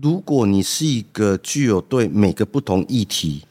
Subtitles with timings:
[0.00, 3.44] 如果你是一个具有对每个不同议题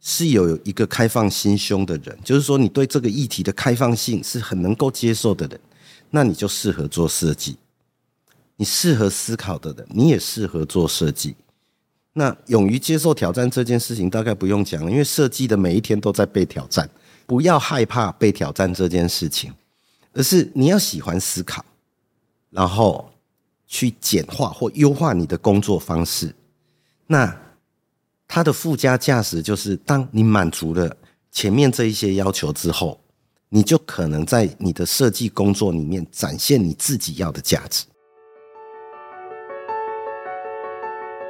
[0.00, 5.60] 是有一个开放心胸的人，就是说你对这个议题的开放性是很能够接受的人，
[6.10, 7.56] 那你就适合做设计。
[8.56, 11.34] 你适合思考的人，你也适合做设计。
[12.14, 16.88] 那勇于接受挑战这件事情，大概不用讲了，因为设计的每一天都在被挑战。
[17.26, 19.52] 不要害怕被挑战这件事情，
[20.14, 21.64] 而是你要喜欢思考，
[22.50, 23.12] 然后
[23.68, 26.34] 去简化或优化你的工作方式。
[27.06, 27.32] 那
[28.26, 30.96] 它的附加价值就是，当你满足了
[31.30, 32.98] 前面这一些要求之后，
[33.48, 37.84] 你就可能在你的设计工作里面展现你自己要的价值。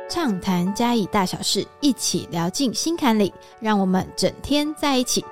[0.09, 5.23] 畅谈嘉义大小事，一起聊进心坎里，让我们整天在一起。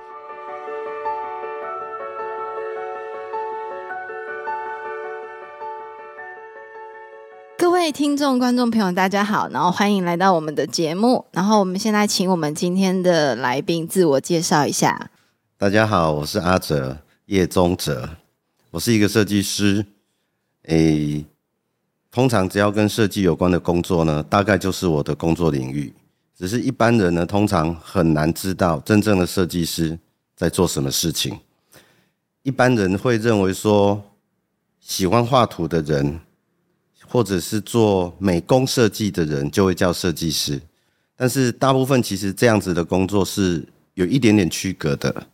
[7.87, 11.23] 位听众、观众朋友，大家好，然后欢迎来到我们的节目。
[11.31, 15.09] 然后我们现在请我们今天的来宾自我介绍一下。
[15.57, 18.09] 大家好，我是阿哲叶宗哲，
[18.71, 19.85] 我是一个设计师。
[20.63, 21.25] 诶。
[22.11, 25.93] 通常只要跟设计有关的工作呢，大概就是我的工作领域。
[26.37, 29.97] 只是一般人呢，通常很难知道真正的设计师
[30.35, 31.39] 在做什么事情。
[32.43, 34.03] 一般人会认为说，
[34.81, 36.19] 喜欢画图的人，
[37.09, 40.61] 或者是做美工设计的人，就会叫设计师。
[41.15, 45.27] 但是大部分其实这样子的工作是有一点点区隔的。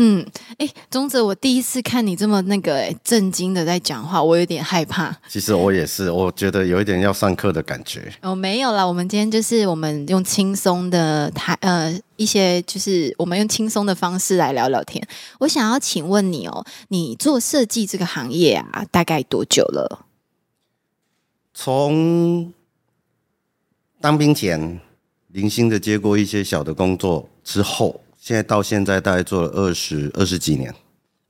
[0.00, 0.24] 嗯，
[0.58, 5.16] 哎，宗泽，我第一次看你这么那个哎震惊的在讲话，我有点害怕。
[5.28, 8.12] 其实我也是，我觉得有一点要上课的感觉。
[8.22, 15.04] 哦，没有啦，我们今天就是我们用轻松的台呃一些，就是我们用轻松的方式来聊聊天。
[15.40, 20.06] 我想要请问你哦，你做设计这个行业啊，大概多久了？
[21.60, 22.52] 从
[24.00, 24.80] 当兵前
[25.32, 28.00] 零星的接过一些小的工作之后。
[28.16, 30.72] 现在到现在大概做了二十二十几年，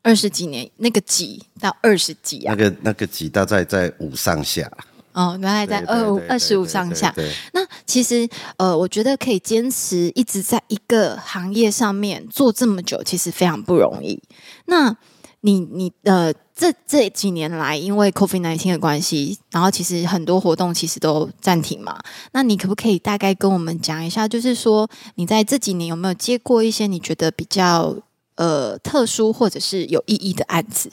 [0.02, 2.54] 二十几年那个几到二十几啊？
[2.54, 4.70] 那个那个几大概在五上下。
[5.12, 7.14] 哦，原来在二五二十五上下。
[7.52, 14.22] 那其实呃，我觉得可以坚持一直在一个行业上面做这么久，其实非常不容易。
[14.66, 14.94] 那
[15.40, 16.34] 你你呃。
[16.58, 21.96] 这这几年来，因为 COVID nineteen 的关系，然后其实很多活动其实都暂停嘛。
[22.32, 27.96] 那你可不可以大概跟我们讲一下，就是说你在这几年有没有接过一些你觉得比较
[28.34, 30.90] 呃特殊或者是有意义的案子？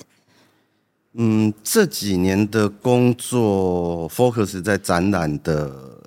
[1.14, 6.00] 嗯，这几年的工作 focus 在展览的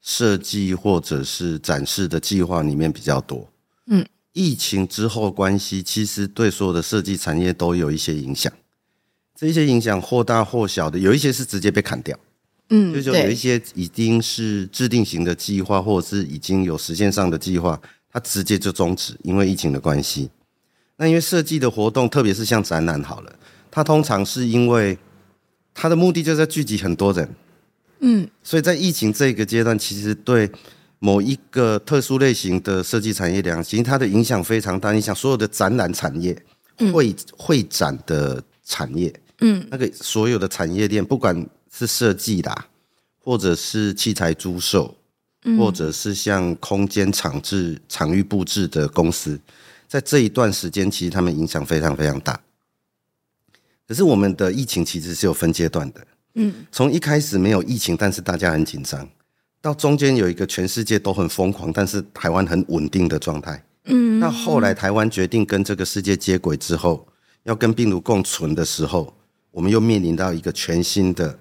[0.00, 3.46] 设计或者是展示的计划里面比较多。
[3.88, 8.50] 嗯，疫情之后关系，其实对所有的设计产业都有一些影响。
[9.36, 12.18] 这些影响或大或小的，有一些是直接被砍掉，
[12.70, 17.78] 嗯，就是有一些已经是制定型的计划，或者是已经有实现上的计划，
[18.10, 20.30] 它直接就终止，因为疫情的关系。
[20.96, 23.38] 那因为设计的活动，特别是像展览好了，
[23.70, 24.96] 它通常是因为
[25.74, 27.28] 它的目的就是在聚集很多人，
[28.00, 30.50] 嗯，所以在疫情这个阶段，其实对
[30.98, 36.34] 某一个特殊类型的设计产业量，其实它的影响非常大，你想所有的展览产业、
[36.90, 39.14] 会会展的产业。
[39.40, 42.64] 嗯，那个所有的产业链，不管是设计的，
[43.18, 44.96] 或者是器材租售，
[45.58, 49.38] 或者是像空间场置、场域布置的公司，
[49.86, 52.40] 在这一段时间，其实他们影响非常非常大。
[53.86, 59.06] 可是我们的疫情其实是有分阶段的，嗯，从一开始没有疫情，但是大家很紧张，
[59.60, 67.06] 到中间有一个全世界都很疯狂，但是台湾很稳定的状态，嗯，那后来台湾决定跟这个世界接轨之后，
[67.42, 69.12] 要跟病毒共存的时候。
[69.56, 71.38] 我们又面临到一个全新的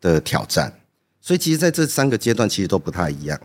[0.00, 0.72] 的挑战，
[1.20, 3.36] 所以其实在这三个阶段其实都不太一样。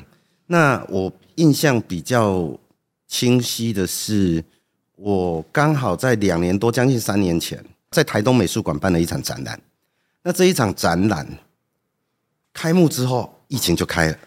[0.45, 2.55] 那我印象比较
[3.07, 4.45] 清晰的是，
[4.95, 9.59] 我刚好在两年多，将近三年前，在台东美术馆办了一场展览。
[10.21, 11.27] 那这一场展览
[12.53, 14.17] 开幕之后，疫情就开了。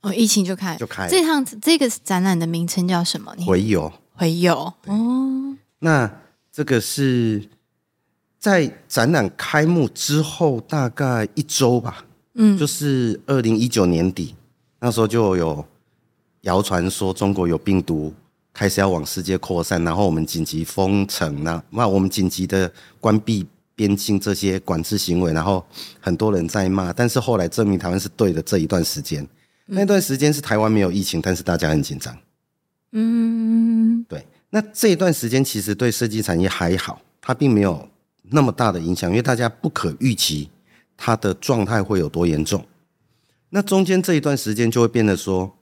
[0.00, 1.06] 哦，疫情就开，就开。
[1.06, 3.36] 这趟这个展览的名称叫什么？
[3.46, 4.72] 回游，回游。
[4.86, 6.10] 哦，那
[6.50, 7.46] 这个是。
[8.46, 12.04] 在展览开幕之后，大概一周吧，
[12.34, 14.36] 嗯，就是二零一九年底，
[14.78, 15.64] 那时候就有
[16.42, 18.14] 谣传说中国有病毒
[18.52, 23.44] 开始要往世界扩散，然后我们紧急封城那那我们紧急的关闭
[23.74, 25.66] 边境这些管制行为，然后
[25.98, 28.40] 很多人在骂，但是后来证明台湾是对的。
[28.40, 29.26] 这一段时间，
[29.64, 32.16] 那段时间是台湾没有疫情，但是大家很紧张。
[32.92, 34.24] 嗯，对。
[34.50, 37.88] 那这一段时间其实对设计产业还好，它并没有。
[38.30, 40.48] 那么大的影响，因为大家不可预期
[40.96, 42.64] 它的状态会有多严重，
[43.50, 45.56] 那中间这一段时间就会变得说，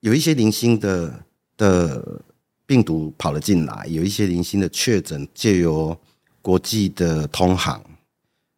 [0.00, 1.24] 有一些零星的
[1.56, 2.22] 的
[2.66, 5.96] 病毒跑了进来，有一些零星的确诊借由
[6.40, 7.82] 国际的通航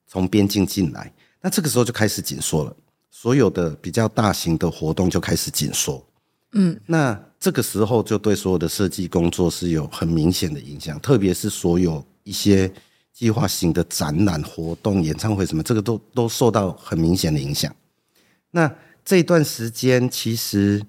[0.06, 2.76] 从边境进来，那这个时候就开始紧缩了，
[3.10, 6.04] 所有的比较大型的活动就开始紧缩。
[6.52, 12.72] 嗯，那这个时候就对所有的设计工作是有很明显的影响，特别是所有一些
[13.16, 17.74] 计划型的展览活动、演唱会什么，这个都都受到很明显的影响。
[18.50, 18.70] 那
[19.02, 20.84] 这段时间其实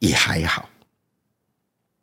[0.00, 0.68] 也还好，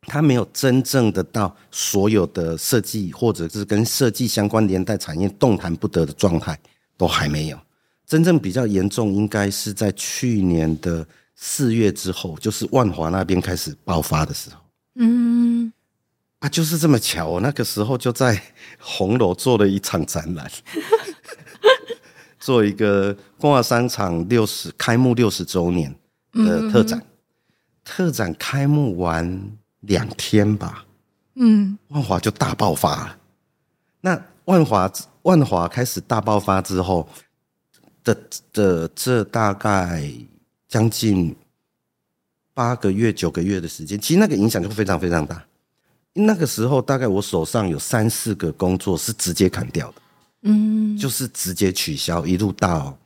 [0.06, 6.58] 它没有真正的到所有的设计或者是跟设计相关连带产业动弹不得的状态
[6.96, 7.58] 都还没有。
[8.06, 11.06] 真正比较严重，应该是在去年的
[11.36, 14.56] 四月之后，就是万华那边开始爆发的时候。
[14.94, 15.70] 嗯，
[16.40, 18.42] 啊，就是这么巧，我那个时候就在
[18.78, 20.50] 红楼做了一场展览。
[22.40, 25.94] 做一个光华商场六十开幕六十周年
[26.32, 27.06] 的特展，
[27.84, 30.86] 特展开幕完两天吧，
[31.34, 33.18] 嗯，万华就大爆发了。
[34.00, 34.90] 那万华
[35.22, 37.06] 万华开始大爆发之后
[38.02, 38.16] 的
[38.54, 40.10] 的这大概
[40.66, 41.36] 将近
[42.54, 45.44] 八个月九个月的时间，其实那个影响就非常非常大。
[46.12, 49.94] 那个时候大概我手上有三四个工作是直接砍掉的。
[50.42, 52.96] 嗯，就是直接取消，一路到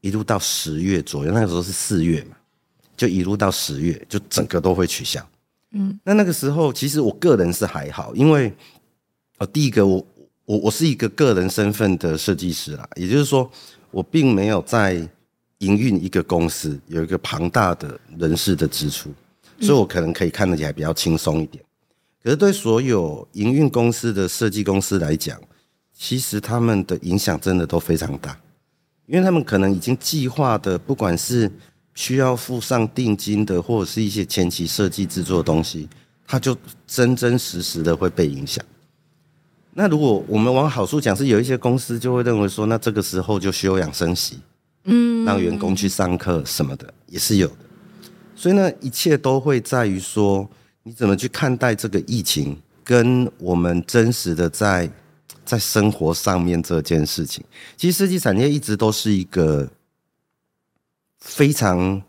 [0.00, 2.36] 一路到十月左右，那个时候是四月嘛，
[2.96, 5.20] 就一路到十月，就整个都会取消。
[5.72, 8.54] 嗯，那那个时候其实我个人是还好，因为
[9.38, 10.06] 呃，第一个我
[10.44, 13.50] 我我是一个个人身份的设计师啦，也就是说
[13.90, 14.94] 我并没有在
[15.58, 19.10] 营运一个公司，有一个庞大的人事的支出，
[19.60, 21.64] 所以我可能可以看得起来比较轻松一点。
[22.26, 25.40] 可是对所有营运公司的设计公司来讲，
[25.96, 28.36] 其实他们的影响真的都非常大，
[29.06, 31.48] 因为他们可能已经计划的，不管是
[31.94, 35.88] 需要付上定金的，或者是一些前期设计制作的东西，
[36.26, 38.64] 它就真真实实的会被影响。
[39.74, 44.40] 那如果我们往好处讲，是有一些公司就会认为说，那这个时候就休养生息，
[44.82, 47.58] 嗯，让员工去上课什么的，也是有的。
[48.34, 50.50] 所以呢，一切都会在于说，
[50.86, 54.88] 你怎么去看待这个疫情，跟我们真实的在。
[55.44, 57.44] 在生活上面这件事情，
[57.76, 59.70] 其实设计产业一直都是一个
[61.20, 62.02] 非常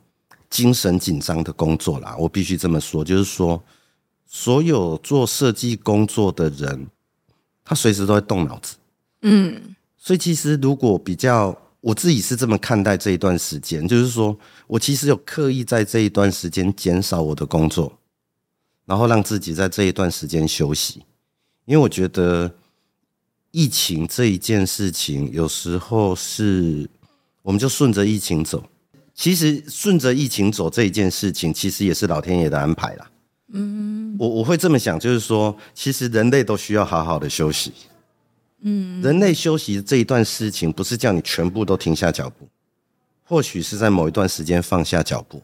[0.50, 2.16] 精神紧张的工作啦。
[2.18, 3.64] 我必须这么说，就是说，
[4.26, 6.88] 所有做设计工作的人，
[7.64, 8.76] 他随时都在动脑子。
[9.22, 14.36] 嗯，所以其实如果比较，我自己是这么看待这一段时间，就是说
[14.66, 17.97] 我其实有刻意在这一段时间减少我的工作，
[18.88, 21.04] 然后让自己在这一段时间休息，
[21.66, 22.52] 因为我觉得。
[23.52, 26.88] 疫情这一件事情，有时候是
[27.42, 28.62] 我们就顺着疫情走。
[29.16, 33.10] 其实顺着疫情走这一件事情，其实也是老天爷的安排啦。
[33.54, 37.72] 嗯，我我会这么想，就是说，其实人类都需要好好的休息。
[38.62, 42.48] 嗯，人类休息这一段事情，不是叫你全部都停下脚步，
[43.24, 45.42] 或许是在某一段时间放下脚步。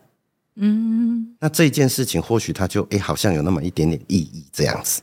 [0.56, 5.02] 嗯，那这件事情，或许他就哎，好像有那么一点点意义，这样子。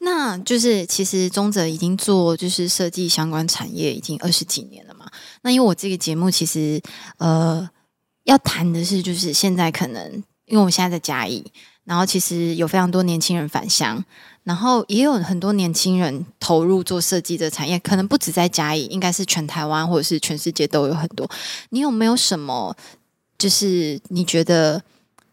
[0.00, 5.10] 那就是其实中泽已经做就是设计相关产业已经二十几年了嘛。
[5.42, 6.80] 那因为我这个节目其实
[7.18, 7.66] 呃
[8.24, 10.12] 要谈的是就是现在可能
[10.46, 11.42] 因为我们现在在嘉义，
[11.84, 14.04] 然后其实有非常多年轻人返乡，
[14.42, 21.30] 然后也有很多年轻人投入做设计的产业，可能不止在嘉义，应该是全台湾或者是全世界都有很多。
[21.70, 22.76] 你有没有什么
[23.44, 24.82] 就是你觉得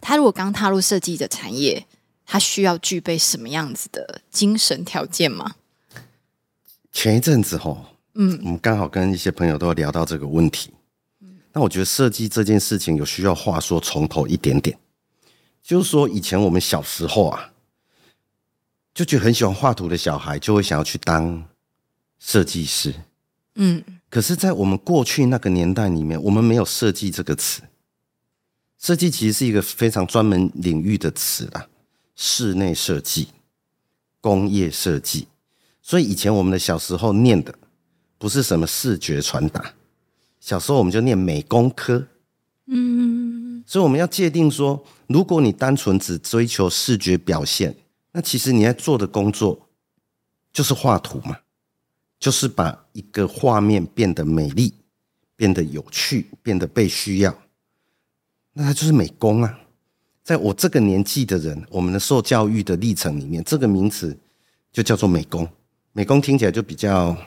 [0.01, 1.85] 他如果刚踏入设计的产业？
[2.25, 5.55] 他需要具备什么样子的精神条件吗？
[6.91, 10.71] 前一阵子哈，嗯，我们刚好跟一些朋友都聊到这个问题。
[11.21, 14.77] 嗯，那我觉得设计这件事情有需要话说从头一点点，
[15.63, 17.53] 就是说以前我们小时候啊，
[18.93, 21.45] 就觉得很喜欢画图的小孩就会想要去当
[22.19, 22.93] 设计师。
[23.55, 27.61] 嗯，可是，在我们过去那个年代里面，我们没有设计这个词。
[28.81, 31.67] 设计其实是一个非常专门领域的词啦。
[32.15, 33.27] 室内设计、
[34.19, 35.27] 工业设计，
[35.83, 37.53] 所以以前我们的小时候念的
[38.17, 39.73] 不是什么视觉传达，
[40.39, 42.07] 小时候我们就念美工科。
[42.65, 47.75] 嗯，所以我们要界定说，如果你单纯只追求视觉表现，
[48.11, 49.69] 那其实你在做的工作
[50.51, 51.37] 就是画图嘛，
[52.19, 54.73] 就是把一个画面变得美丽、
[55.35, 57.40] 变得有趣、变得被需要，
[58.53, 59.59] 那他就是美工啊。
[60.23, 64.17] 在我这个年纪的人，我们的受教育的历程里面，这个名词
[64.71, 65.47] 就叫做美工。
[65.93, 67.17] 美工听起来就比较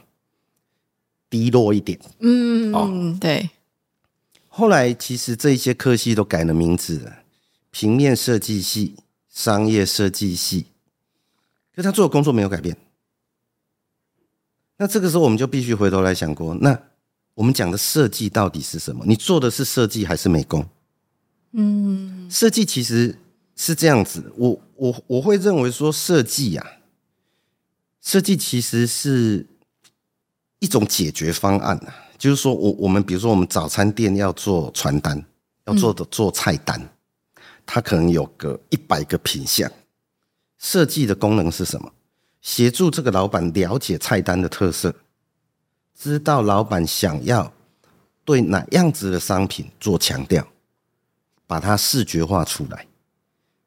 [1.28, 1.98] 低落一点。
[2.20, 3.50] 嗯，哦，对。
[4.48, 7.16] 后来其实这一些科系都改了名字了，
[7.72, 8.94] 平面设计系、
[9.28, 10.66] 商业设计系，
[11.74, 12.76] 可他做的工作没有改变。
[14.76, 16.80] 那这个时候我们就必须回头来想过，那
[17.34, 19.04] 我们讲的设计到底是什么？
[19.04, 20.64] 你做的是设计还是美工？
[21.56, 23.16] 嗯，设计其实
[23.54, 26.78] 是这样子，我我我会认为说设计呀，
[28.02, 29.46] 设计其实是
[30.58, 31.94] 一种解决方案啊。
[32.18, 35.25] 就是说我我们比如说我们早餐店要做传单，
[35.66, 36.80] 要做的做菜单，
[37.64, 39.70] 它可能有个一百个品项，
[40.58, 41.92] 设计的功能是什么？
[42.40, 44.94] 协助这个老板了解菜单的特色，
[45.96, 47.52] 知道老板想要
[48.25, 50.46] 对哪样子的商品做强调，
[51.46, 52.86] 把它视觉化出来。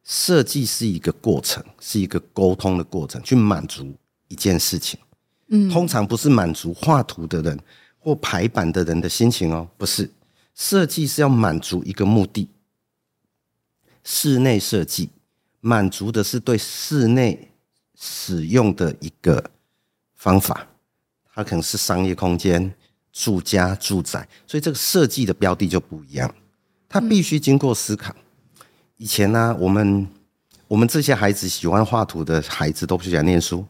[0.04, 3.94] 设计是一个过程，是一个沟通的过程，去满足
[4.28, 5.00] 一件事情。
[5.48, 7.60] 嗯，通常不是满足画图的人
[8.00, 10.10] 或排版的人的心情哦，不是。
[10.56, 12.50] 设计是要满足一个目的。
[14.04, 15.10] 室内设计
[15.60, 17.52] 满足的是对室内。
[18.00, 19.44] 使用的一个
[20.14, 20.68] 方法，
[21.34, 22.72] 它可能是商业空间、
[23.12, 26.32] 住家、住宅，所以这个设计的标的就不一样。
[26.90, 28.16] 它必须经过思考。
[28.98, 30.08] 以前呢，我们
[30.68, 33.66] 我们这些孩子喜欢画图的孩子都不喜欢念书，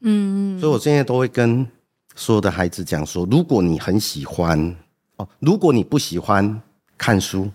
[0.00, 1.66] 嗯，所以我现在都会跟
[2.14, 4.76] 所有的孩子讲说：如果你很喜欢
[5.16, 6.62] 哦，如果你不喜欢
[6.96, 7.50] 看书，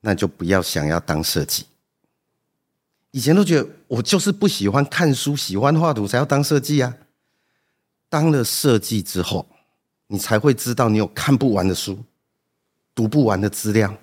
[0.00, 1.64] 那就不要想要当设计。
[3.12, 6.94] 以前都觉得我就是不喜欢看书，喜欢画图才要当设计啊。
[8.08, 9.46] 当了设计之后，
[10.08, 11.98] 你才会知道你有看不完的书，
[13.00, 13.96] 读不完的资料，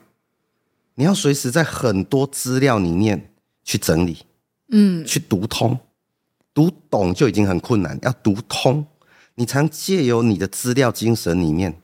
[0.95, 3.31] 你要随时在很多资料里面
[3.63, 4.25] 去整理，
[4.69, 5.77] 嗯，去读通，
[6.51, 8.83] 读懂就已经很困难，要读通，
[9.35, 11.79] 你常借由你的资料精神里面，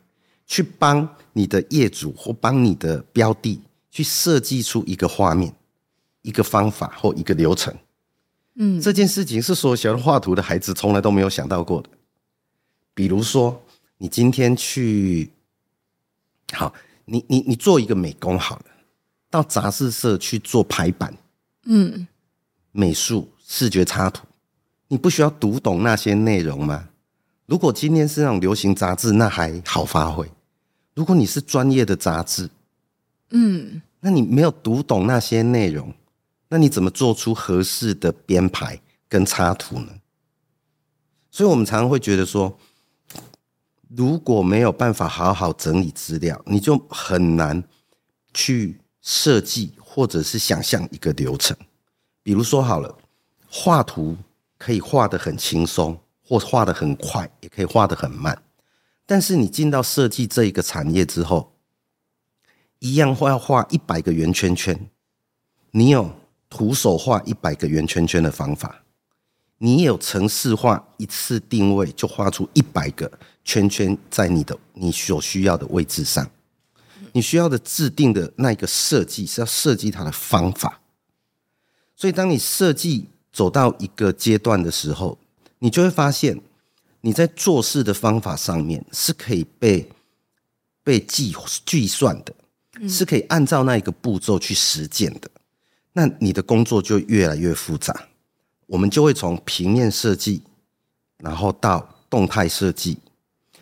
[0.48, 5.53] 去帮你的业主或帮你的标的去设计出一个画面。
[6.24, 7.72] 一个方法或一个流程，
[8.55, 11.89] 嗯，这件事情是所有喜欢画图的孩子从来都没有想到过的。
[12.96, 13.62] 比如说，
[13.98, 15.29] 你今天去，
[16.53, 16.74] 好，
[17.05, 18.65] 你你你做一个美工好了，
[19.29, 21.15] 到杂志社去做排版，
[21.65, 22.07] 嗯，
[22.72, 24.25] 美术视觉插图，
[24.88, 26.89] 你不需要读懂那些内容吗？
[27.45, 30.25] 如果今天是那种流行杂志，那还好发挥；
[30.95, 32.50] 如果你是专业的杂志，
[33.31, 35.93] 嗯，那你没有读懂那些内容。
[36.50, 38.79] 那你怎么做出合适的编排
[39.10, 39.88] 跟插图呢？
[41.31, 42.60] 所以我们常常会觉得说，
[43.96, 47.64] 如果没有办法好好整理资料，你就很难
[48.34, 51.56] 去设计或者是想象一个流程。
[52.22, 52.98] 比如说好了，
[53.50, 54.18] 画图
[54.58, 58.42] 可以画的很轻松，或画的很快，也可以画的很慢。
[59.06, 61.54] 但是你进到设计这一个产业之后，
[62.80, 64.90] 一样画要画一百个圆圈圈，
[65.72, 66.12] 你有？
[66.50, 68.83] 徒手画一百个圆圈圈的方法，
[69.63, 73.10] 你有城市化一次定位就画出一百个
[73.46, 76.29] 圈圈在你的你所需要的位置上。
[77.13, 80.82] 你需要的制定的那一个设计是要设计它的方法。
[81.96, 85.17] 所以，当你设计走到一个阶段的时候，
[85.60, 86.41] 你就会发现
[87.00, 89.89] 你在做事的方法上面是可以被
[90.84, 91.34] 被计
[91.65, 95.32] 计算的，是可以按照那一个步骤去实践的。
[95.93, 98.10] 那你的工作就越来越复杂，
[98.74, 100.42] 我们就会从平面设计，
[101.18, 102.98] 然后到动态设计，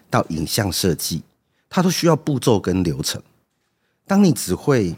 [0.09, 1.21] 到影像设计，
[1.69, 3.21] 它都需要步骤跟流程。
[4.05, 4.95] 当你只会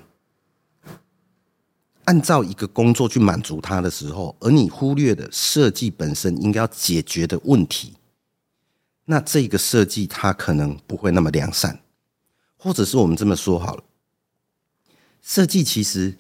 [2.03, 7.93] 按照一个工作去满足它的时候，而你忽略的设计本身应该要解决的问题，
[9.05, 11.79] 那这个设计它可能不会那么良善，
[12.55, 13.83] 或者是我们这么说好了，
[15.23, 16.15] 设计其实。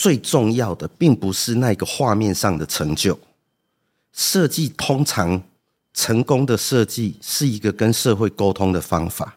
[0.00, 3.18] 最重要的并不是那个画面上的成就，
[4.14, 5.42] 设计通常
[5.92, 9.36] 成功的设计是一个跟社会沟通的方法。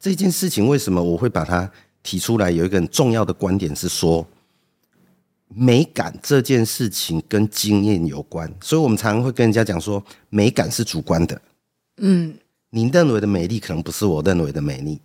[0.00, 1.70] 这件事情为什么我会把它
[2.02, 2.50] 提出来？
[2.50, 4.26] 有一个很重要的观点是说，
[5.48, 11.38] 美感这件事情跟经验有关，所以我们常常会跟人家讲说，美感是主观的。
[11.98, 12.34] 嗯，
[12.70, 14.98] 你认为的美丽可能不是我认为的美丽，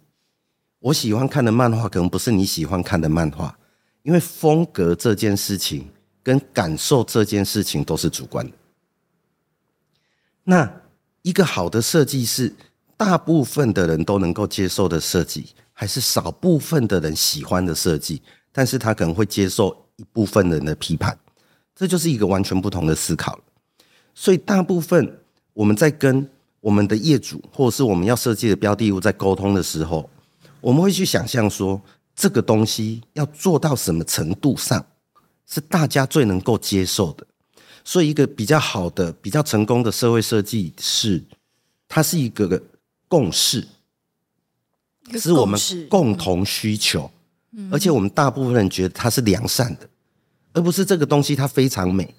[0.80, 3.58] 我喜欢看的漫画可能不是你喜欢看的漫画。
[4.04, 5.88] 因为风格这件事情
[6.24, 8.54] 跟感受这件事情都是主观的。
[10.44, 10.82] 那
[11.22, 12.54] 一个好的设计是
[12.98, 18.22] 大部分的人都能够接受的设计，还是少部分的人喜欢的设计？
[18.52, 21.18] 但是他可能会接受一部分人的批判，
[21.76, 23.40] 这就是一个完全不同的思考。
[24.14, 25.20] 所以大部分
[25.54, 26.28] 我们在跟
[26.60, 30.10] 我们的业主或者是我们要设计的标的物在沟通的时候，
[30.60, 31.82] 我们会去想象说，
[32.16, 34.86] 这个东西要做到什么程度上
[35.48, 37.26] 是大家最能够接受的。
[37.84, 41.24] 所以，一个比较好的、比较成功的社会设计是，
[41.88, 42.62] 它是一个
[43.08, 43.68] 共识，
[45.14, 47.10] 是我们共同需求，
[47.72, 49.90] 而且我们大部分人觉得它是良善的，
[50.54, 52.14] 而不是这个东西它非常美。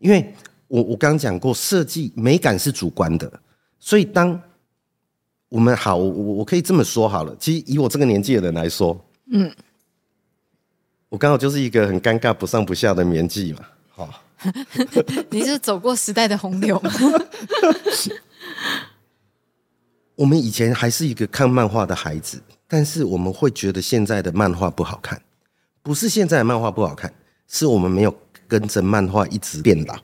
[0.00, 0.34] 因为
[0.68, 3.40] 我我刚刚讲过，设计美感是主观的，
[3.78, 4.38] 所以当
[5.48, 7.34] 我们好，我我可以这么说好了。
[7.40, 9.54] 其实以我这个年纪的人来说，嗯，
[11.08, 14.22] 我刚好就是一个很尴尬、不上不下的年纪嘛，好。
[15.30, 16.80] 你是走过时代的洪流。
[20.14, 25.20] 我们以前还是一个看漫画的孩子，但是我们会觉得现在的漫画不好看，
[25.82, 27.12] 不是现在的漫画不好看，
[27.48, 28.14] 是我们没有
[28.46, 29.98] 跟着漫画一直变老。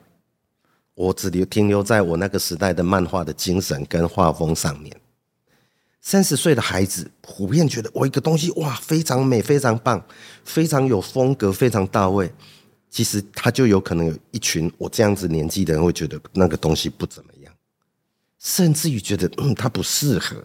[0.95, 4.95] 我只留停留在我那个时代的漫画的精神跟画风上面。
[6.03, 10.05] 三十岁的孩子普遍觉得我一个东西哇非常美、非常棒、
[10.45, 12.31] 非常有风格、非常到位。
[12.91, 17.55] 其实他就有可能有一群我这样子年纪的人会觉得那个东西不怎么样，
[18.39, 20.45] 甚至于觉得嗯它不适合，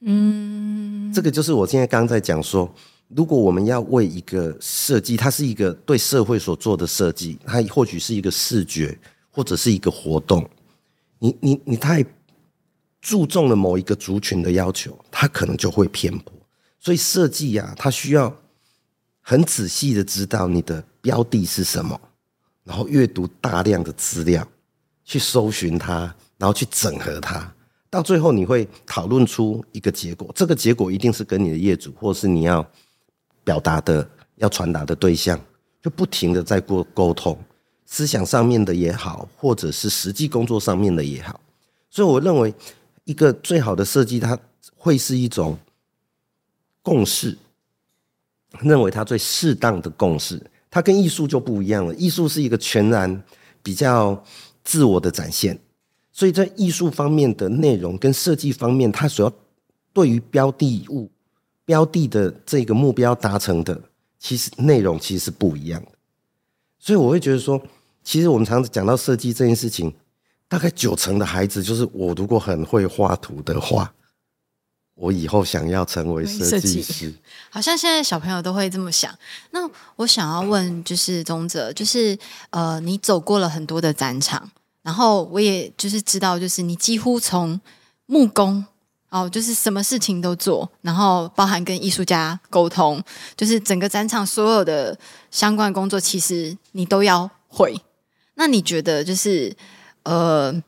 [0.00, 2.72] 嗯，这个就是我现在刚刚在讲说，
[3.08, 8.96] 如果我们要为一个设计，它是一个对社会所做的设计，它或许是一个视觉
[9.30, 10.48] 或者是一个活动，
[11.18, 12.02] 你你你太
[13.00, 16.32] 注重了某一个族群的要求，它可能就会偏颇。
[16.78, 18.34] 所以设计呀，它需要
[19.20, 20.84] 很仔细的知道你的。
[21.00, 21.98] 标的是什么？
[22.64, 24.46] 然后阅读大量的资料，
[25.04, 27.50] 去搜寻它，然后去整合它，
[27.88, 30.30] 到最后你会讨论出一个结果。
[30.34, 32.68] 这个结果一定是跟你的业主，或是你要
[33.42, 35.40] 表达的、要传达的对象，
[35.80, 37.38] 就不停的在过沟通，
[37.86, 41.40] 思想上面的也好，或者是实际工作上面的也好。
[41.88, 42.52] 所以我认为，
[43.08, 44.38] 一个最好的设计，它
[44.76, 45.56] 会是一种
[46.82, 47.38] 共识，
[48.60, 50.38] 认为它最适当的共识。
[50.70, 53.22] 它跟艺术就不一样了，艺术是一个全然
[53.62, 54.22] 比较
[54.62, 55.58] 自我的展现，
[56.12, 59.32] 所以在艺术方面的内容跟设计方面，它所要
[59.94, 61.10] 对于标的物、
[61.64, 63.80] 标的的这个目标达成的，
[64.18, 65.92] 其实内容其实是不一样的。
[66.78, 67.58] 所以我会觉得说，
[68.04, 69.94] 其实我们常常讲到设计这件事情，
[70.48, 73.92] 大概九成的孩子就是我如果很会画图的话。
[75.00, 77.14] 我以后想要成为设计师，
[77.50, 79.16] 好像现在小朋友都会这么想。
[79.52, 79.60] 那
[79.94, 82.18] 我想要问，就是宗泽，就是
[82.50, 84.50] 呃，你走过了很多的展场，
[84.82, 87.60] 然后我也就是知道，就是你几乎从
[88.06, 88.66] 木工
[89.10, 93.00] 哦，就是什么事情都做，然后包含跟艺术家沟通，
[93.36, 94.98] 就是整个展场所有的
[95.30, 97.80] 相关工作，其实你都要会。
[98.34, 99.56] 那你觉得，就是
[100.04, 100.62] 呃，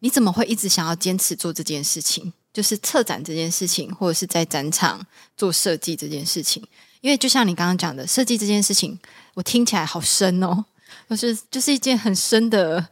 [0.00, 2.32] 你怎么会一直想要坚持做这件事情？
[2.50, 5.00] 就是策展这件事情，或者是在展场
[5.36, 6.66] 做设计这件事情，
[7.00, 8.98] 因为就像你刚刚讲的，设计这件事情，
[9.34, 10.64] 我听起来好深哦，
[11.10, 12.84] 就是就是一件很深的，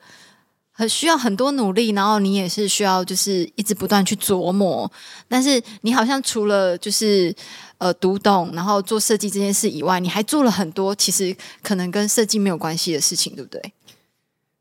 [0.70, 4.88] 很需要很多努力，然后你也是需要就是一直不断去琢磨。
[5.26, 7.34] 但是你好像除了就是
[7.78, 13.72] 呃读懂，然后做设计这件事以外，你还做了很多其实可能跟设计没有关系的事情，对不对？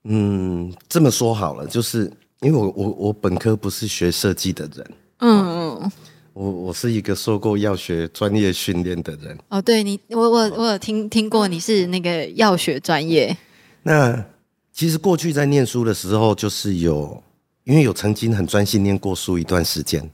[0.06, 2.12] 嗯，这么说好了，就是。
[2.42, 5.92] 因为我我我本科不是学设计的人，嗯嗯，
[6.34, 9.36] 我我是一个受过药学专业训练的人。
[9.50, 13.36] 哦，对你，我我我有听听过你是那个药学专业。
[13.82, 14.24] 那
[14.72, 17.24] 其实过去在念书的时候，就是有
[17.64, 20.08] 因为有曾经很专心念过书一段时间，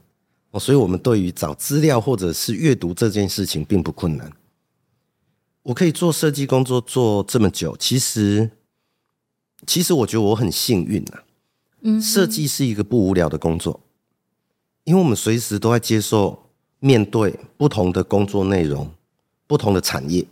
[0.52, 4.30] 哦，所以我们对于找资料或者是阅读这件事情并不困难。
[5.64, 8.48] 我可以做设计工作做这么久，其实
[9.66, 11.24] 其实我觉得我很幸运啊。
[11.84, 13.80] 嗯设计是一个不无聊的工作，
[14.84, 18.88] 因为我们随时都在接受、面对不同的工作内容、
[19.46, 20.24] 不同的产业。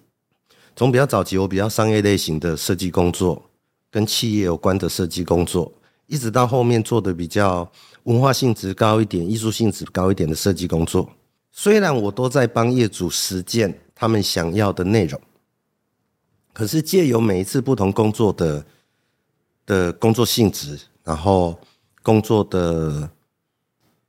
[0.77, 3.51] 从比较早期，我比较商业类型的设计工作，
[3.90, 5.73] 跟企业有关的设计工作，
[6.07, 7.71] 一直到后面做的比较
[8.05, 11.11] 文化性质高一点、艺术性质高一点的设计工作。
[11.51, 15.21] 虽然我都在帮业主实践他们想要的内容，
[16.53, 18.64] 可是借由每一次不同工作的
[19.70, 20.78] 的工作性质。
[21.02, 21.59] 然后
[22.02, 23.11] 工作的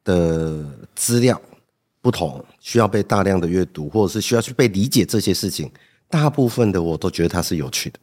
[0.04, 1.41] 的资料
[2.02, 5.71] 不同，需要被大量的阅读，或者是需要去被理解这些事情。
[6.10, 8.00] 大部分的我都觉得它是有趣的。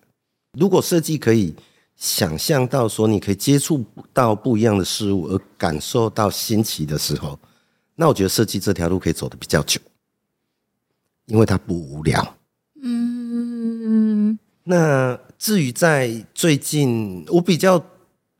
[0.58, 1.54] 如果设计可以
[1.94, 7.38] 想象到说，你可以接触到不一样的事物而感受到新奇的时候，
[7.94, 9.78] 那我觉得设计这条路可以走得比较久，
[11.26, 12.36] 因为它不无聊。
[12.82, 17.84] 嗯，那至于在最近，我比较。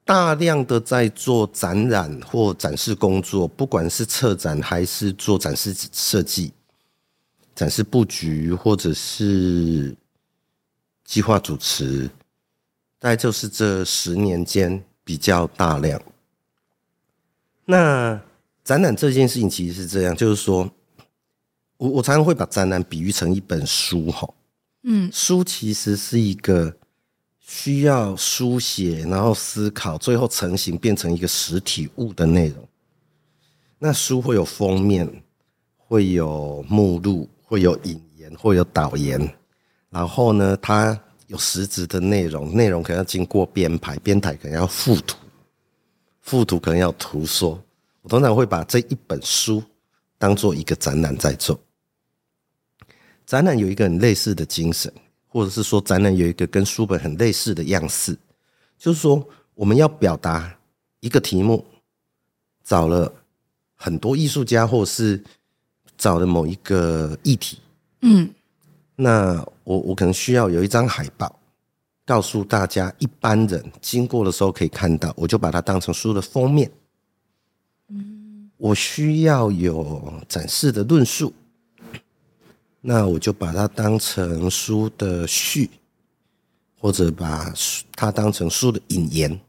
[0.08, 6.50] 大量的在做展览或展示工作，不管是策展还是做展示设计，
[7.54, 9.94] 展示布局或者是
[11.04, 12.08] 计划主持，
[12.98, 16.00] 大概就是这十年间比较大量。
[17.66, 18.18] 那
[18.64, 20.70] 展览这件事情其实是这样，就是说，
[21.76, 24.26] 我我常常会把展览比喻成一本书，哈，
[24.84, 26.74] 嗯，书其实是一个
[27.48, 32.68] 需要书写，然后思考，最后成型变成一个实体物的内容。
[33.78, 35.10] 那书会有封面，
[35.76, 37.28] 会有目录。
[37.50, 39.18] 会有引言，会有导言，
[39.88, 45.16] 然后呢，它有实质的内容，内容可能要经过编排，编排可能要附图，
[46.20, 47.58] 附图可能要图说。
[48.02, 49.62] 我通常会把这一本书
[50.18, 51.58] 当做一个展览在做。
[53.24, 54.92] 展览有一个很类似的精神，
[55.38, 58.18] 或者是说展览有一个跟书本很类似的样式，
[58.76, 59.24] 就是说
[59.54, 60.58] 我们要表达
[60.98, 61.64] 一个题目，
[62.64, 63.12] 找了
[63.76, 65.22] 很多艺术家或者是。
[65.96, 67.58] 找的某一个议题，
[68.02, 68.30] 嗯，
[68.94, 71.40] 那我我可能需要有一张海报，
[72.06, 76.70] 告诉大家一般人经过的时候可以看到，我就把它当成书的封面。
[77.88, 81.32] 嗯，我需要有展示的论述，
[82.80, 85.70] 那我就把它当成书的序，
[86.78, 87.52] 或者把
[87.94, 89.40] 它当成书的引言。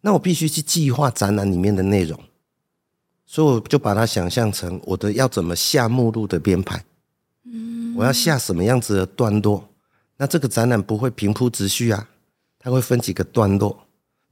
[0.00, 2.18] 那我必须去计划展览里面的内容。
[3.30, 6.82] 所以我就把它想象成我的要怎么下目录的编排，
[7.44, 9.68] 嗯，我要下什么样子的段落？
[10.16, 12.08] 那这个展览不会平铺直叙啊，
[12.58, 13.78] 它会分几个段落。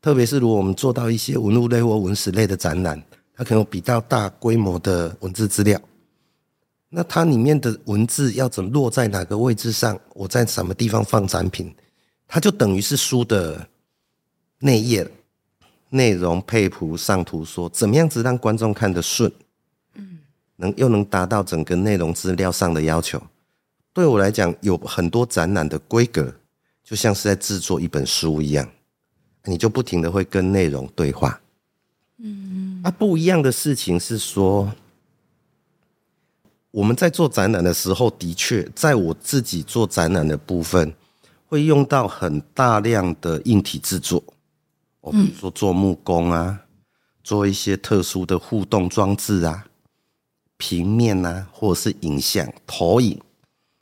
[0.01, 3.03] 特别是如果我们做到一些文物类或文史类的展览，
[3.35, 5.79] 它可能有比较大规模的文字资料，
[6.89, 9.99] 那它里面的文字要怎落在哪个位置上？
[10.15, 11.75] 我在什么地方放展品？
[12.27, 13.69] 它就等于是书的
[14.61, 15.11] 内页。
[15.91, 19.31] 内容配图上图说怎么样子让观众看得顺，
[19.95, 20.19] 嗯，
[20.57, 23.23] 能又能达到整个内容资料上的要求。
[23.93, 26.35] 对我来讲，有很多展览的规格，
[26.83, 28.69] 就像是在制作一本书一样，
[29.45, 31.41] 你就不停的会跟内容对话。
[32.19, 34.71] 嗯，啊，不一样的事情是说，
[36.77, 40.95] 我们在做展览的时候，的确在我自己做展览的部分，
[41.47, 44.23] 会用到很大量的硬体制作。
[45.01, 46.65] 比如说做木工啊，
[47.25, 49.65] 做一些特殊的互动装置啊，
[50.59, 53.19] 平面啊，或者是影像投影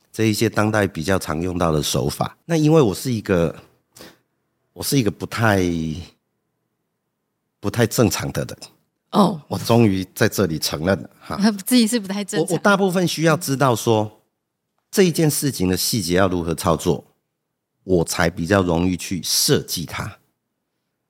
[0.09, 2.37] 这一些当代比较常用到的手法。
[2.45, 3.53] 那因为我是一个，
[4.71, 5.61] 我是一个不太
[7.59, 8.57] 不太正常的人
[9.15, 12.47] 哦，我终于在这里承认了哈，自己是不太正常。
[12.49, 14.21] 我我大部分需要知道说
[14.91, 17.01] 这一件事情的细节要如何操作，
[17.85, 20.17] 我才比较容易去设计它。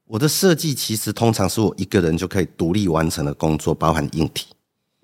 [0.06, 4.46] 我的设计其实通常是我一个人就可以独立完成的工作，包含硬体。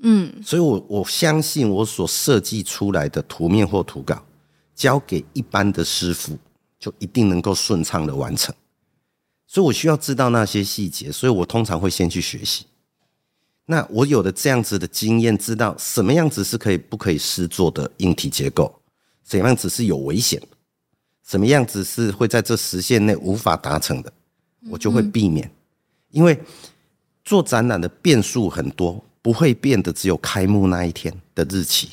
[0.04, 4.24] 嗯，所以我我相信我所设计出来的图面或图稿，
[4.76, 6.38] 交给一般的师傅
[6.80, 8.54] 就一定能够顺畅的完成。
[9.48, 12.66] 所以我需要知道那些细节，所以我通常会先去学习。
[13.72, 18.70] 那我有了这样子的经验，知道什么样子是可以不可以试做的硬体结构，
[19.24, 20.42] 什么样子是有危险，
[21.26, 24.12] 什么样子是会在这时限内无法达成的。
[24.70, 25.50] 我就会避免，
[26.10, 26.38] 因为
[27.24, 31.92] 做展览的变数很多，不会变的只有开幕那一天的日期，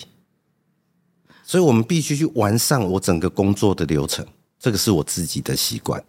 [1.45, 4.27] 所以我们必须去完善我整个工作的流程，
[4.59, 6.05] 这个是我自己的习惯。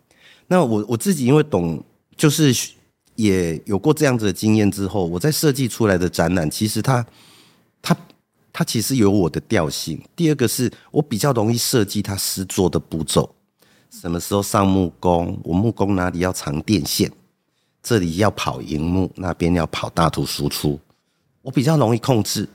[0.48, 1.84] 那我我自己因为懂，
[2.18, 2.52] 就是
[3.20, 7.06] 也有过这样子的经验之后，我在设计出来的展览，其实它
[7.82, 7.94] 它
[8.54, 10.02] 它其实有我的调性。
[10.16, 13.36] 第二个是我比较容易设计它施作的步骤。
[13.90, 15.38] 什么时候上木工？
[15.44, 17.12] 我木工哪里要藏电线？
[17.84, 20.80] 这里要跑荧幕，那边要跑大图输出，
[21.42, 22.48] 我比较容易控制。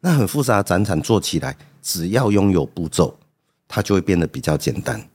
[0.00, 3.18] 那很复杂的展场做起来，只要拥有步骤，
[3.66, 5.08] 它就会变得比较简单。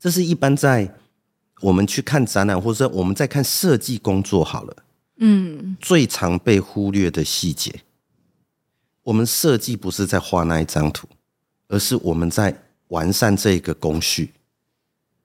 [0.00, 0.92] 这是一般在
[1.62, 4.76] 我们去看展览，或者我们在看设计工作好了，
[5.16, 7.80] 嗯，最常被忽略的细节。
[9.04, 11.08] 我们设计不是在画那一张图，
[11.68, 12.62] 而是我们在。
[12.88, 14.34] 完善这个工序，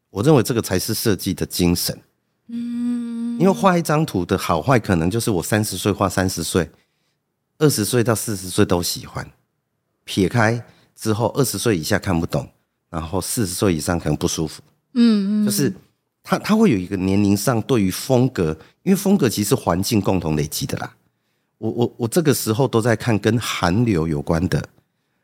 [0.10, 2.00] 我认为这个才是设计的精神。
[2.47, 6.71] 嗯，因为画一张图的好坏，可能就是我三十岁画三十岁，
[7.58, 9.30] 二十岁到四十岁都喜欢。
[10.06, 10.63] 撇开
[10.95, 12.50] 之后，二十岁以下看不懂，
[12.89, 14.63] 然后四十岁以上可能不舒服。
[14.93, 15.73] 嗯嗯，就是
[16.27, 18.51] 他他会有一个年龄上对于风格，
[18.83, 20.93] 因为风格其实环境共同累积的啦。
[21.57, 24.61] 我我我这个时候都在看跟韩流有关的。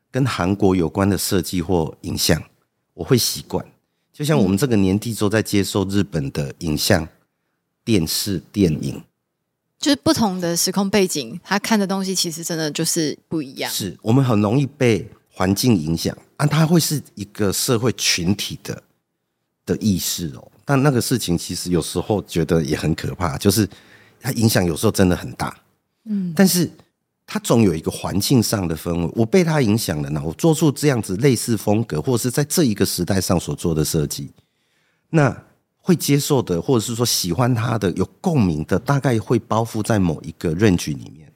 [0.10, 2.40] 跟韩国有关的设计或影像，
[2.94, 3.66] 我会习惯。
[4.14, 7.08] 就像我们这个年纪都在接受日本的影像、
[7.84, 9.02] 电视、电影，
[9.80, 13.72] 就是不同的时空背景，他看的东西其实真的就是不一样。
[13.72, 18.84] 是我们很容易被环境影响，啊，它会是一个社会群体的
[19.66, 20.48] 的意识哦。
[20.66, 23.68] 但那个事情其实有时候觉得也很可怕，就是
[24.20, 25.56] 它影响有时候真的很大。
[26.06, 26.70] 嗯，但是
[27.26, 34.32] 它总有一个环境上的氛围，我被它影响了呢，我做出这样子类似风格，或者是在这一个时代上所做的设计，
[35.10, 35.44] 那。
[35.86, 41.30] 会接受的，或者是说喜欢它的、有共鸣的，大概会包覆在某一个 range 里面。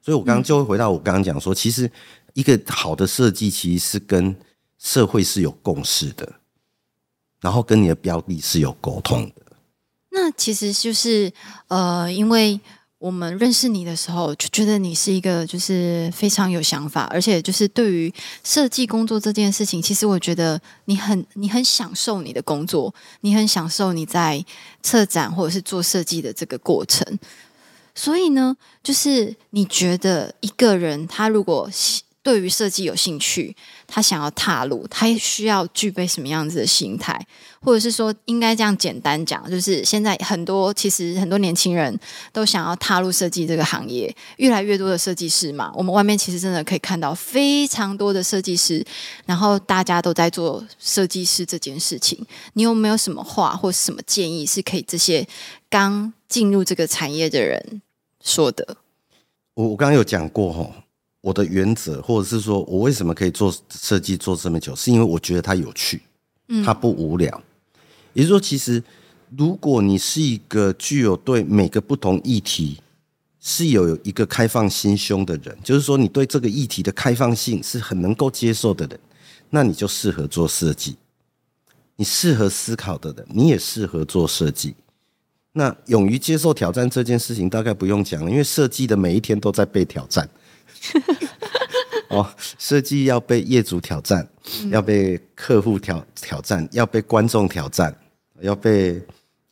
[0.00, 1.92] 所以我刚刚就会回到我刚刚讲说，其实
[2.32, 4.34] 一个好的设计其实是跟
[4.78, 6.37] 社会是有共识的，
[7.40, 9.42] 然后跟你的标的是有沟通的。
[10.10, 11.32] 那其实就是
[11.68, 12.60] 呃，因为。
[13.00, 24.44] 我们认识你的时候，就觉得你是一个就是非常有想法，而且就是对于设计工作这件事情，其实我觉得你很你很享受你的工作，你很享受你在
[24.82, 27.06] 策展或者是做设计的这个过程。
[27.94, 31.70] 所以呢，就是你觉得一个人他如果。
[32.28, 37.18] 对于设计有兴趣，他想要踏入，他需要具备什么样子的心态？
[37.62, 41.98] 或者是说，应该这样简单讲，就是现在很多其实很多年轻人
[42.30, 48.84] 都想要踏入设计这个行业，越来越多的设计师嘛，我们外面其实真的可以看到非常多的设计师，
[49.24, 52.22] 然后大家都在做设计师这件事情。
[52.52, 55.26] 你有没有什么话或什么建议，是可以这些
[55.70, 57.80] 刚进入这个产业的人
[58.22, 58.76] 说的？
[59.54, 60.70] 我我刚刚有讲过哈。
[61.28, 66.00] 我的原则，或者是说我为什么可以做设计做这么久，是因为我觉得它有趣，
[66.48, 67.42] 嗯，它不无聊。
[68.14, 68.82] 也就是说，其实
[69.36, 72.80] 如果你是一个具有对每个不同议题
[73.38, 78.98] 是有一个开放心胸的人，就是说你对这个议题的开放性是很能够接受的人，
[79.50, 80.96] 那你就适合做设计。
[81.96, 84.74] 你适合思考的人，你也适合做设计。
[85.52, 90.26] 那勇于接受挑战这件事情，大概不用讲了，因为设计的每一天都在被挑战。
[92.08, 92.26] 哦，
[92.58, 94.26] 设计要被业主挑战，
[94.70, 97.94] 要被客户挑挑战，要被观众挑战，
[98.40, 99.00] 要被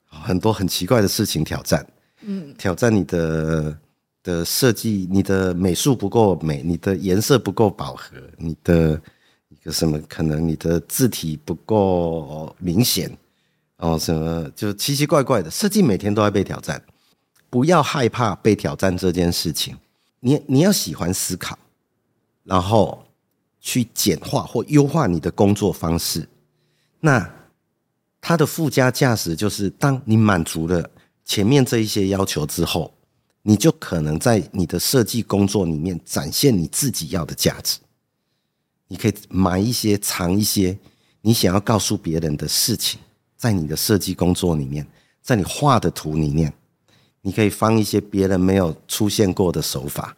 [0.06, 1.86] 很多很奇怪的事情挑战。
[2.22, 3.78] 嗯，挑战你的
[4.22, 9.00] 的设计，你的美术不够美，你的颜色不够饱和，你的
[9.50, 13.14] 一个什么可能你的字体不够明显，
[13.76, 16.82] 哦，什么就奇奇怪怪的设计，每天都在被挑战。
[17.50, 19.76] 不要害怕被挑战这件事情。
[20.26, 21.56] 你你要喜欢思考，
[22.42, 23.06] 然后
[23.60, 26.28] 去简化或优化你的工作方式。
[26.98, 27.32] 那
[28.20, 30.90] 它的附加价值就是，当你满足了
[31.24, 32.92] 前面这一些要求之后，
[33.42, 37.78] 你就可能在你的设计工作里面展现你自己要的价值。
[38.88, 40.76] 你可以埋一些、藏一些
[41.20, 42.98] 你想要告诉别人的事情，
[43.36, 44.84] 在你的设计工作里面，
[45.22, 46.52] 在你画的图里面。
[47.26, 50.16] 你可以放一些别人没有出现过的手法，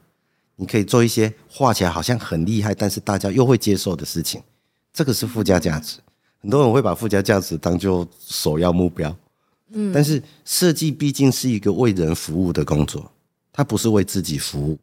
[0.56, 4.42] 你可以做一些画起来好像很厉害，但是大家又会接受的事情，
[4.92, 6.00] 这个是附加价值。
[6.38, 9.16] 很多人会把附加价值当做首要目标，
[9.70, 13.10] 嗯，但是设计毕竟是一个为人服务的工作，
[13.54, 14.78] 它不是为自己服务。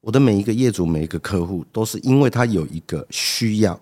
[0.00, 3.78] 我的每一个业主、每一个客户，都是因为他有一个需要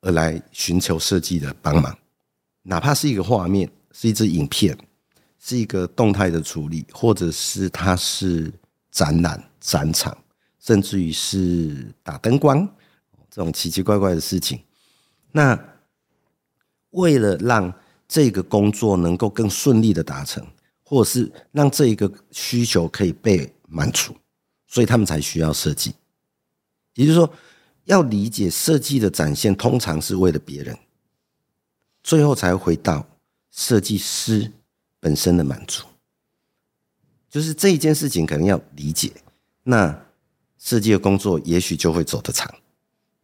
[0.00, 1.96] 而来寻求设计的帮忙，
[2.62, 4.76] 哪怕是一个画面，是一支影片。
[5.48, 8.52] 是一个动态的处理，或者是它是
[8.90, 10.18] 展览、展场，
[10.58, 12.68] 甚至于是打灯光
[13.30, 14.58] 这种奇奇怪怪的事情。
[15.30, 15.56] 那
[16.90, 17.72] 为了让
[18.08, 20.44] 这个工作能够更顺利的达成，
[20.82, 24.16] 或者是让这一个需求可以被满足，
[24.66, 25.94] 所以他们才需要设计。
[26.94, 27.32] 也就是说，
[27.84, 30.76] 要理解设计的展现，通常是为了别人，
[32.02, 33.06] 最后才回到
[33.52, 34.50] 设计师。
[35.06, 35.84] 本身的满足，
[37.30, 39.12] 就是这一件事情，可能要理解，
[39.62, 39.96] 那
[40.58, 42.52] 设计的工作也许就会走得长。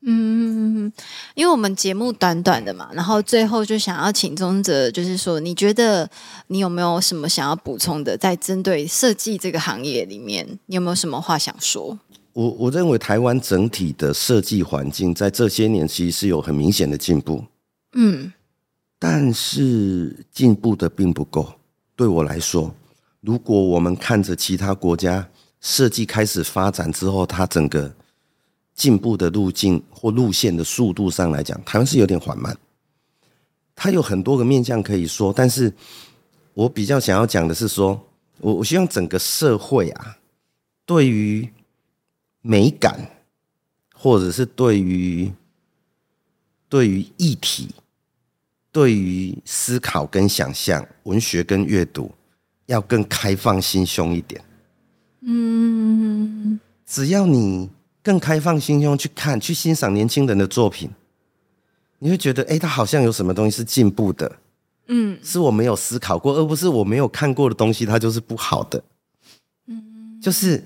[0.02, 0.92] 嗯，
[1.34, 6.08] 因为我们节目短短的嘛，然后最后就想要请宗泽，就是说，你觉得
[6.46, 11.98] 你有没有什么想要补充的，在针对设计这个行业里面，你有没有什么话想说？
[12.32, 17.44] 我我认为台湾整体的设计环境在这些年其实是有很明显的进步，
[17.94, 18.32] 嗯，
[19.00, 21.54] 但是进步的并不够。
[22.02, 22.74] 对我来说，
[23.20, 25.24] 如果我们看着其他国家
[25.60, 27.94] 设计开始发展之后，它整个
[28.74, 32.58] 进步的路径或路线的速度上来讲，台湾是有点缓慢。
[33.76, 35.72] 它有很多个面向可以说，但是
[36.54, 38.04] 我比较想要讲的是说，
[38.38, 40.18] 我我希望整个社会啊，
[40.84, 41.48] 对于
[42.40, 42.98] 美感，
[43.94, 45.30] 或者是对于
[46.68, 47.68] 对于议题。
[48.72, 52.10] 对于思考跟想象、文学跟阅读，
[52.66, 54.42] 要更开放心胸一点。
[55.20, 57.68] 嗯，只要你
[58.02, 60.90] 更开放心胸去看、去欣赏年轻人的作品，
[61.98, 64.38] 你会觉得，哎，他好像有什么东西是进步的。
[64.88, 68.82] 嗯，是我没有思考过，而不是我没有看过的东西，它就是不好的。
[69.66, 70.64] 嗯，就是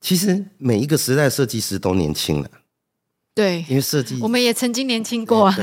[0.00, 2.50] 其实每一个时代设计师都年轻了。
[3.34, 5.56] 对，因为设计，我们也曾经年轻过啊。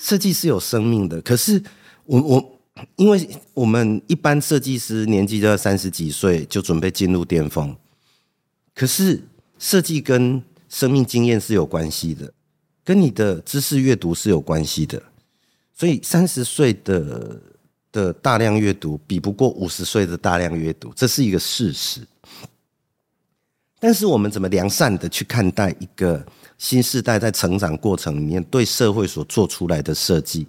[0.00, 1.62] 设计是有生命的，可是
[2.06, 2.60] 我我，
[2.96, 7.76] 因为我们一般设计师年纪都要三十几岁就准备进入巅峰，
[8.74, 9.22] 可是
[9.58, 12.32] 设计跟生命经验是有关系的，
[12.82, 15.02] 跟你的知识阅读是有关系的。
[15.74, 17.38] 所以三十岁的
[17.92, 22.00] 的大量阅读比不过五十岁的大量阅读，这是一个事实。
[23.78, 26.26] 但是我们怎么良善的去看待一个
[26.60, 30.46] 新时代在成长过程里面对社会所做出来的设计？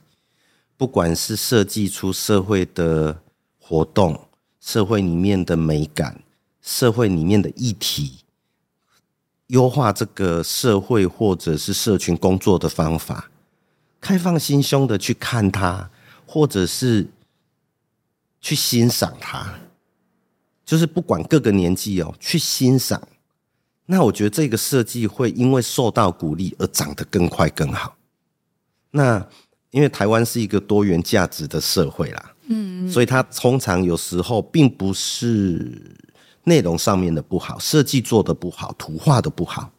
[0.76, 3.18] 不管是设计出社会的
[3.58, 4.28] 活动、
[4.60, 6.22] 社会里面的美感、
[6.62, 8.18] 社会里面的议题，
[9.48, 13.32] 优化这个社会或者是社群工作的方法。
[14.02, 15.90] 开放心胸的去看它，
[16.26, 17.08] 或者是
[18.42, 19.62] 去欣赏它，
[20.66, 23.02] 就是不管各个年纪哦，去欣赏。
[23.86, 27.96] 那我觉得这个设计会因为受到鼓励而长得更快更好。
[28.92, 29.26] 那
[29.72, 35.98] 因为台湾是一个多元价值的社会啦，嗯，所以它通常有时候并不是
[36.44, 39.72] 内容上面的不好，设计做的不好，图画的不好，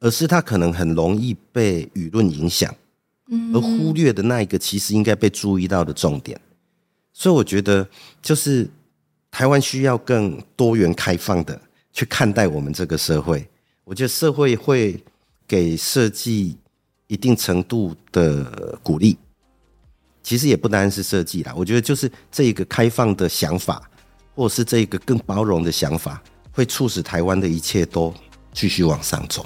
[0.00, 2.74] 而是它可能很容易被舆论影响。
[3.32, 6.40] 嗯而忽略的那一个，其实应该被注意到的重点。
[7.12, 7.88] 所以我觉得，
[8.20, 8.68] 就是
[9.30, 11.60] 台湾需要更多元开放的
[11.92, 13.48] 去看待我们这个社会。
[13.84, 15.02] 我觉得社会会
[15.46, 16.56] 给设计
[17.06, 19.16] 一定程度的鼓励。
[20.22, 23.90] 其实也不单是设计啦，我觉得就是这一个开放的想法，
[24.34, 26.22] 或是这一个更包容的想法，
[26.52, 28.14] 会促使台湾的一切都
[28.52, 29.44] 继续往上走。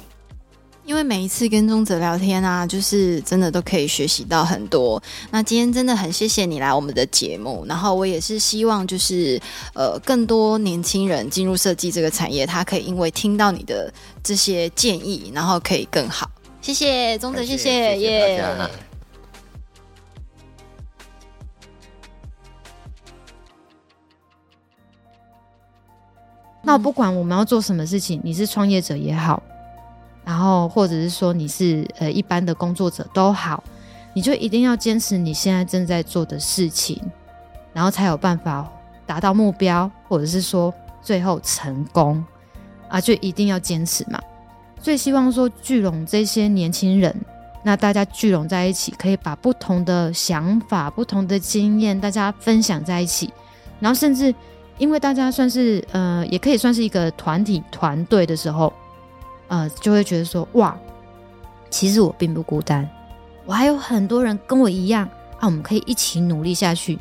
[0.87, 5.03] 因为每一次跟宗泽聊天啊，就是真的都可以学习到很多。
[5.31, 9.40] 那今天真的很谢谢你来我们的节目，然后我也是希望就是
[9.73, 13.92] 呃更多年轻人进入设计这个产业，他可以因为听到你的
[14.23, 16.31] 这些建议，然后可以更好。
[16.61, 18.44] 谢谢宗泽，谢谢耶。
[26.62, 29.42] 那不管我们要做什么事情，你是创业者也好。
[30.24, 33.62] 然后，或者是说你是呃一般的工作者都好，
[34.14, 36.98] 你就一定要坚持你现在正在做的事情，
[37.74, 38.66] 然后才有办法
[39.04, 42.24] 达到目标，或者是说最后成功
[42.88, 44.18] 啊，就一定要坚持嘛。
[44.80, 47.14] 最希望说聚拢这些年轻人，
[47.62, 53.30] 那大家聚拢在一起，可以把不同的想法、不同的经验，大家分享在一起，
[53.78, 54.34] 然后甚至
[54.78, 58.72] 因为大家算是呃，也可以算是一个团体团队的时候。
[59.48, 60.76] 呃，就会觉得说哇，
[61.70, 62.88] 其实我并不孤单，
[63.44, 66.98] 我还有很多人跟我一样啊，我们可以一起努力下去，